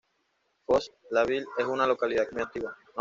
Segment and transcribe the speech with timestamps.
[0.65, 2.75] Fosses-la-Ville es una localidad muy antigua.